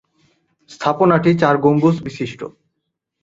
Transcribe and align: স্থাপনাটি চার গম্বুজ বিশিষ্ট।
স্থাপনাটি 0.69 1.31
চার 1.41 1.55
গম্বুজ 1.57 1.95
বিশিষ্ট। 2.03 2.39